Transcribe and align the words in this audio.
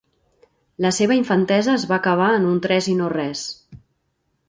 La 0.85 0.91
seva 0.99 1.17
infantesa 1.19 1.71
es 1.81 1.87
va 1.93 2.01
acabar 2.01 2.33
en 2.41 2.51
un 2.55 2.59
tres 2.67 2.91
i 2.95 2.99
no 3.03 3.15
res. 3.19 3.49